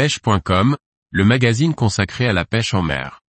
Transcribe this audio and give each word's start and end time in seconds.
pêche.com, 0.00 0.78
le 1.10 1.24
magazine 1.26 1.74
consacré 1.74 2.26
à 2.26 2.32
la 2.32 2.46
pêche 2.46 2.72
en 2.72 2.80
mer. 2.80 3.20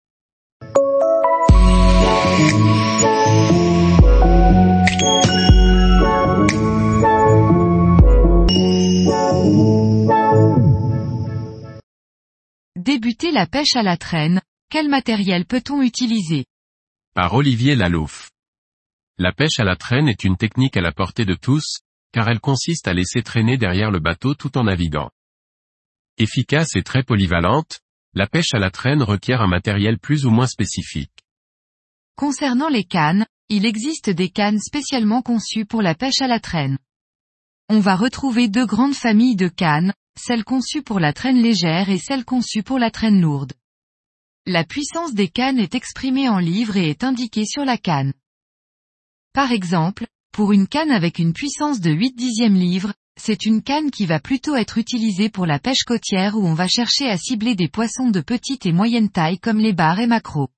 Débuter 12.77 13.31
la 13.31 13.47
pêche 13.47 13.75
à 13.75 13.83
la 13.83 13.97
traîne, 13.97 14.39
quel 14.69 14.87
matériel 14.87 15.45
peut-on 15.45 15.81
utiliser? 15.81 16.45
Par 17.13 17.33
Olivier 17.33 17.75
Lalouf. 17.75 18.29
La 19.17 19.33
pêche 19.33 19.59
à 19.59 19.65
la 19.65 19.75
traîne 19.75 20.07
est 20.07 20.23
une 20.23 20.37
technique 20.37 20.77
à 20.77 20.81
la 20.81 20.93
portée 20.93 21.25
de 21.25 21.35
tous, 21.35 21.79
car 22.13 22.29
elle 22.29 22.39
consiste 22.39 22.87
à 22.87 22.93
laisser 22.93 23.23
traîner 23.23 23.57
derrière 23.57 23.91
le 23.91 23.99
bateau 23.99 24.35
tout 24.35 24.57
en 24.57 24.63
naviguant. 24.63 25.09
Efficace 26.21 26.75
et 26.75 26.83
très 26.83 27.01
polyvalente, 27.01 27.79
la 28.13 28.27
pêche 28.27 28.53
à 28.53 28.59
la 28.59 28.69
traîne 28.69 29.01
requiert 29.01 29.41
un 29.41 29.47
matériel 29.47 29.97
plus 29.97 30.25
ou 30.25 30.29
moins 30.29 30.45
spécifique. 30.45 31.25
Concernant 32.15 32.69
les 32.69 32.83
cannes, 32.83 33.25
il 33.49 33.65
existe 33.65 34.11
des 34.11 34.29
cannes 34.29 34.59
spécialement 34.59 35.23
conçues 35.23 35.65
pour 35.65 35.81
la 35.81 35.95
pêche 35.95 36.21
à 36.21 36.27
la 36.27 36.39
traîne. 36.39 36.77
On 37.69 37.79
va 37.79 37.95
retrouver 37.95 38.49
deux 38.49 38.67
grandes 38.67 38.93
familles 38.93 39.35
de 39.35 39.47
cannes, 39.47 39.93
celles 40.15 40.43
conçues 40.43 40.83
pour 40.83 40.99
la 40.99 41.11
traîne 41.11 41.41
légère 41.41 41.89
et 41.89 41.97
celles 41.97 42.25
conçues 42.25 42.63
pour 42.63 42.77
la 42.77 42.91
traîne 42.91 43.19
lourde. 43.19 43.53
La 44.45 44.63
puissance 44.63 45.15
des 45.15 45.27
cannes 45.27 45.59
est 45.59 45.73
exprimée 45.73 46.29
en 46.29 46.37
livres 46.37 46.77
et 46.77 46.89
est 46.91 47.03
indiquée 47.03 47.45
sur 47.45 47.65
la 47.65 47.77
canne. 47.77 48.13
Par 49.33 49.51
exemple, 49.51 50.05
pour 50.31 50.51
une 50.51 50.67
canne 50.67 50.91
avec 50.91 51.17
une 51.17 51.33
puissance 51.33 51.79
de 51.79 51.91
8 51.91 52.15
dixièmes 52.15 52.55
livres, 52.55 52.93
c'est 53.19 53.45
une 53.45 53.61
canne 53.61 53.91
qui 53.91 54.05
va 54.05 54.19
plutôt 54.19 54.55
être 54.55 54.77
utilisée 54.77 55.29
pour 55.29 55.45
la 55.45 55.59
pêche 55.59 55.83
côtière 55.85 56.35
où 56.35 56.45
on 56.45 56.53
va 56.53 56.67
chercher 56.67 57.09
à 57.09 57.17
cibler 57.17 57.55
des 57.55 57.67
poissons 57.67 58.09
de 58.09 58.21
petite 58.21 58.65
et 58.65 58.71
moyenne 58.71 59.09
taille 59.09 59.39
comme 59.39 59.59
les 59.59 59.73
bars 59.73 59.99
et 59.99 60.07
maquereaux. 60.07 60.49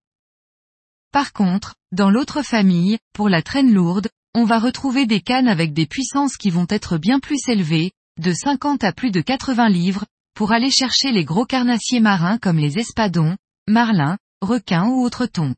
Par 1.11 1.33
contre, 1.33 1.75
dans 1.91 2.09
l'autre 2.09 2.41
famille, 2.41 2.97
pour 3.13 3.29
la 3.29 3.41
traîne 3.41 3.73
lourde, 3.73 4.09
on 4.33 4.45
va 4.45 4.59
retrouver 4.59 5.05
des 5.05 5.21
cannes 5.21 5.47
avec 5.47 5.73
des 5.73 5.85
puissances 5.85 6.37
qui 6.37 6.49
vont 6.49 6.65
être 6.69 6.97
bien 6.97 7.19
plus 7.19 7.47
élevées, 7.47 7.91
de 8.19 8.33
50 8.33 8.83
à 8.83 8.91
plus 8.91 9.11
de 9.11 9.21
80 9.21 9.69
livres, 9.69 10.05
pour 10.33 10.51
aller 10.51 10.71
chercher 10.71 11.11
les 11.11 11.25
gros 11.25 11.45
carnassiers 11.45 11.99
marins 11.99 12.39
comme 12.39 12.57
les 12.57 12.79
espadons, 12.79 13.37
marlins, 13.67 14.17
requins 14.41 14.87
ou 14.87 15.03
autres 15.03 15.27
thons. 15.27 15.55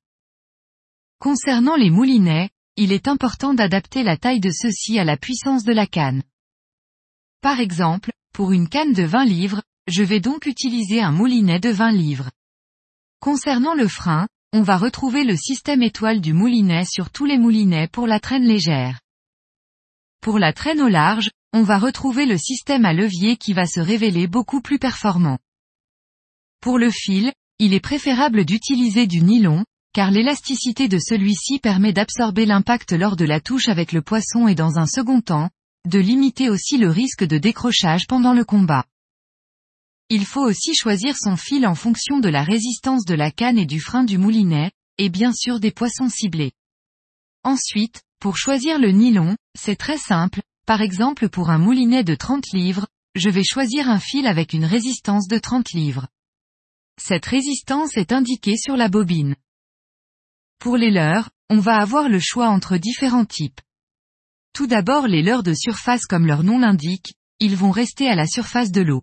Concernant 1.19 1.75
les 1.75 1.89
moulinets, 1.89 2.49
il 2.75 2.91
est 2.91 3.07
important 3.07 3.53
d'adapter 3.53 4.03
la 4.03 4.17
taille 4.17 4.41
de 4.41 4.52
ceux-ci 4.52 4.99
à 4.99 5.05
la 5.05 5.15
puissance 5.15 5.63
de 5.63 5.71
la 5.71 5.87
canne. 5.87 6.23
Par 7.45 7.59
exemple, 7.59 8.11
pour 8.33 8.53
une 8.53 8.67
canne 8.67 8.93
de 8.93 9.03
20 9.03 9.25
livres, 9.25 9.61
je 9.85 10.01
vais 10.01 10.19
donc 10.19 10.47
utiliser 10.47 10.99
un 10.99 11.11
moulinet 11.11 11.59
de 11.59 11.69
20 11.69 11.91
livres. 11.91 12.31
Concernant 13.19 13.75
le 13.75 13.87
frein, 13.87 14.27
on 14.52 14.63
va 14.63 14.77
retrouver 14.77 15.23
le 15.23 15.35
système 15.35 15.83
étoile 15.83 16.21
du 16.21 16.33
moulinet 16.33 16.85
sur 16.85 17.11
tous 17.11 17.25
les 17.25 17.37
moulinets 17.37 17.87
pour 17.87 18.07
la 18.07 18.19
traîne 18.19 18.45
légère. 18.45 18.99
Pour 20.21 20.39
la 20.39 20.53
traîne 20.53 20.81
au 20.81 20.87
large, 20.87 21.29
on 21.53 21.61
va 21.61 21.77
retrouver 21.77 22.25
le 22.25 22.39
système 22.39 22.83
à 22.83 22.93
levier 22.93 23.37
qui 23.37 23.53
va 23.53 23.67
se 23.67 23.80
révéler 23.80 24.25
beaucoup 24.25 24.61
plus 24.61 24.80
performant. 24.80 25.37
Pour 26.61 26.80
le 26.80 26.89
fil, 26.89 27.31
il 27.59 27.75
est 27.75 27.80
préférable 27.80 28.43
d'utiliser 28.43 29.05
du 29.05 29.21
nylon, 29.21 29.65
car 29.93 30.09
l'élasticité 30.09 30.87
de 30.87 30.97
celui-ci 30.97 31.59
permet 31.59 31.93
d'absorber 31.93 32.47
l'impact 32.47 32.93
lors 32.93 33.15
de 33.15 33.25
la 33.25 33.39
touche 33.39 33.69
avec 33.69 33.91
le 33.91 34.02
poisson 34.02 34.47
et 34.47 34.55
dans 34.55 34.80
un 34.80 34.87
second 34.87 35.21
temps, 35.21 35.52
de 35.86 36.00
limiter 36.00 36.50
aussi 36.50 36.78
le 36.78 36.89
risque 36.89 37.23
de 37.23 37.38
décrochage 37.38 38.08
pendant 38.08 38.33
le 38.33 38.44
combat. 38.44 38.86
Il 40.09 40.25
faut 40.25 40.44
aussi 40.44 40.75
choisir 40.75 41.16
son 41.17 41.36
fil 41.36 41.66
en 41.66 41.75
fonction 41.75 42.19
de 42.19 42.30
la 42.30 42.44
résistance 42.44 43.05
de 43.05 43.16
la 43.16 43.31
canne 43.31 43.58
et 43.58 43.66
du 43.66 43.80
frein 43.80 44.03
du 44.03 44.17
moulinet, 44.17 44.72
et 44.97 45.09
bien 45.09 45.33
sûr 45.33 45.59
des 45.59 45.72
poissons 45.72 46.09
ciblés. 46.09 46.52
Ensuite, 47.44 48.03
pour 48.20 48.37
choisir 48.37 48.80
le 48.80 48.92
nylon, 48.92 49.36
c'est 49.58 49.76
très 49.76 49.98
simple, 49.98 50.42
par 50.65 50.82
exemple 50.82 51.30
pour 51.30 51.49
un 51.49 51.58
moulinet 51.58 52.04
de 52.04 52.15
30 52.15 52.52
livres, 52.54 52.88
je 53.15 53.30
vais 53.30 53.43
choisir 53.43 53.89
un 53.89 53.99
fil 53.99 54.27
avec 54.27 54.54
une 54.54 54.65
résistance 54.65 55.27
de 55.27 55.38
30 55.38 55.71
livres. 55.71 56.08
Cette 57.02 57.26
résistance 57.26 57.98
est 57.98 58.11
indiquée 58.11 58.58
sur 58.58 58.76
la 58.76 58.89
bobine. 58.89 59.36
Pour 60.59 60.77
les 60.77 60.92
leurres, 60.92 61.30
on 61.49 61.59
va 61.59 61.77
avoir 61.77 62.09
le 62.09 62.20
choix 62.20 62.49
entre 62.49 62.77
différents 62.77 63.26
types. 63.26 63.61
Tout 64.55 64.67
d'abord 64.67 65.05
les 65.08 65.21
leurres 65.21 65.43
de 65.43 65.54
surface 65.54 66.05
comme 66.05 66.26
leur 66.26 66.42
nom 66.42 66.60
l'indique, 66.60 67.14
ils 67.42 67.58
vont 67.58 67.71
rester 67.71 68.08
à 68.08 68.16
la 68.16 68.26
surface 68.26 68.71
de 68.71 68.80
l'eau. 68.80 69.02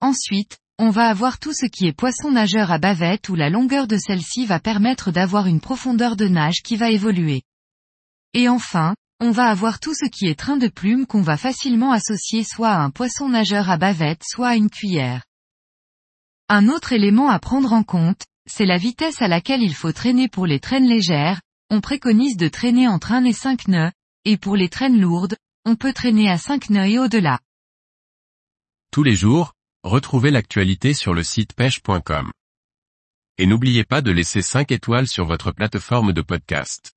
Ensuite, 0.00 0.58
on 0.78 0.90
va 0.90 1.08
avoir 1.08 1.40
tout 1.40 1.52
ce 1.52 1.66
qui 1.66 1.88
est 1.88 1.92
poisson 1.92 2.30
nageur 2.30 2.70
à 2.70 2.78
bavette 2.78 3.28
où 3.28 3.34
la 3.34 3.50
longueur 3.50 3.88
de 3.88 3.96
celle-ci 3.96 4.46
va 4.46 4.60
permettre 4.60 5.10
d'avoir 5.10 5.48
une 5.48 5.60
profondeur 5.60 6.14
de 6.14 6.28
nage 6.28 6.62
qui 6.62 6.76
va 6.76 6.92
évoluer. 6.92 7.42
Et 8.34 8.48
enfin, 8.48 8.94
on 9.18 9.32
va 9.32 9.46
avoir 9.46 9.80
tout 9.80 9.94
ce 9.94 10.08
qui 10.08 10.28
est 10.28 10.38
train 10.38 10.56
de 10.56 10.68
plume 10.68 11.06
qu'on 11.06 11.22
va 11.22 11.36
facilement 11.36 11.90
associer 11.90 12.44
soit 12.44 12.70
à 12.70 12.82
un 12.82 12.90
poisson 12.90 13.30
nageur 13.30 13.68
à 13.68 13.78
bavette 13.78 14.22
soit 14.24 14.50
à 14.50 14.54
une 14.54 14.70
cuillère. 14.70 15.24
Un 16.48 16.68
autre 16.68 16.92
élément 16.92 17.30
à 17.30 17.40
prendre 17.40 17.72
en 17.72 17.82
compte, 17.82 18.22
c'est 18.48 18.66
la 18.66 18.78
vitesse 18.78 19.22
à 19.22 19.26
laquelle 19.26 19.62
il 19.62 19.74
faut 19.74 19.92
traîner 19.92 20.28
pour 20.28 20.46
les 20.46 20.60
traînes 20.60 20.86
légères, 20.86 21.40
on 21.68 21.80
préconise 21.80 22.36
de 22.36 22.46
traîner 22.46 22.86
entre 22.86 23.10
1 23.10 23.24
et 23.24 23.32
5 23.32 23.66
nœuds, 23.66 23.90
et 24.24 24.36
pour 24.36 24.56
les 24.56 24.68
traînes 24.68 25.00
lourdes, 25.00 25.36
on 25.64 25.76
peut 25.76 25.92
traîner 25.92 26.30
à 26.30 26.38
5 26.38 26.70
nœuds 26.70 26.88
et 26.88 26.98
au-delà. 26.98 27.40
Tous 28.90 29.02
les 29.02 29.14
jours, 29.14 29.52
retrouvez 29.82 30.30
l'actualité 30.30 30.94
sur 30.94 31.14
le 31.14 31.22
site 31.22 31.54
pêche.com. 31.54 32.30
Et 33.38 33.46
n'oubliez 33.46 33.84
pas 33.84 34.02
de 34.02 34.10
laisser 34.10 34.42
5 34.42 34.70
étoiles 34.70 35.08
sur 35.08 35.24
votre 35.24 35.52
plateforme 35.52 36.12
de 36.12 36.22
podcast. 36.22 36.92